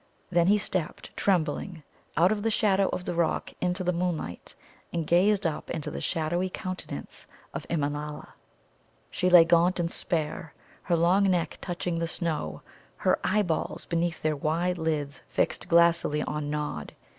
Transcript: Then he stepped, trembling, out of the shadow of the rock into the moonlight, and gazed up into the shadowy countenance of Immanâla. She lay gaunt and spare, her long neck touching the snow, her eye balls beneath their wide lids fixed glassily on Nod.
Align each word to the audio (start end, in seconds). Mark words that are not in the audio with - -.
Then 0.31 0.47
he 0.47 0.57
stepped, 0.57 1.15
trembling, 1.15 1.83
out 2.17 2.31
of 2.31 2.41
the 2.41 2.49
shadow 2.49 2.89
of 2.89 3.05
the 3.05 3.13
rock 3.13 3.53
into 3.61 3.83
the 3.83 3.93
moonlight, 3.93 4.55
and 4.91 5.05
gazed 5.05 5.45
up 5.45 5.69
into 5.69 5.91
the 5.91 6.01
shadowy 6.01 6.49
countenance 6.49 7.27
of 7.53 7.67
Immanâla. 7.69 8.29
She 9.11 9.29
lay 9.29 9.45
gaunt 9.45 9.79
and 9.79 9.91
spare, 9.91 10.55
her 10.81 10.95
long 10.95 11.29
neck 11.29 11.59
touching 11.61 11.99
the 11.99 12.07
snow, 12.07 12.63
her 12.97 13.19
eye 13.23 13.43
balls 13.43 13.85
beneath 13.85 14.23
their 14.23 14.35
wide 14.35 14.79
lids 14.79 15.21
fixed 15.29 15.67
glassily 15.69 16.23
on 16.23 16.49
Nod. 16.49 16.93